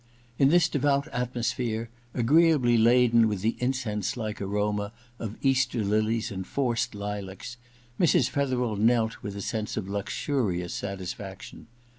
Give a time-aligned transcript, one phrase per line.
[0.39, 6.47] In this devout atmosphere, agreeably laden with the incense like aroma of Easter lilies and
[6.47, 7.57] forced lilacs,
[7.99, 8.27] Mrs.
[8.27, 11.67] Fetherel knelt with a sense of luxurious satisfaction.